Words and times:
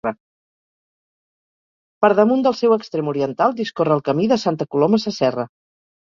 Per 2.05 2.09
damunt 2.19 2.23
del 2.47 2.55
seu 2.61 2.73
extrem 2.75 3.11
oriental 3.11 3.53
discorre 3.59 3.93
el 3.97 4.01
Camí 4.09 4.25
de 4.31 4.39
Santa 4.45 4.67
Coloma 4.77 5.01
Sasserra. 5.05 5.45